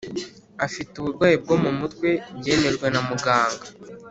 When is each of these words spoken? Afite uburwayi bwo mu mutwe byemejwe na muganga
Afite 0.65 0.93
uburwayi 0.97 1.35
bwo 1.43 1.55
mu 1.63 1.71
mutwe 1.79 2.09
byemejwe 2.39 2.85
na 2.89 3.01
muganga 3.07 3.65